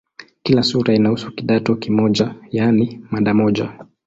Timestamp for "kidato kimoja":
1.31-2.35